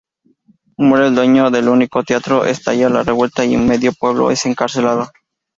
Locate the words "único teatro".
1.69-2.43